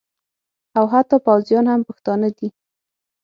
او 0.77 0.85
حتی 0.93 1.15
پوځیان 1.25 1.65
هم 1.69 1.81
پښتانه 1.89 2.29
دي 2.37 2.49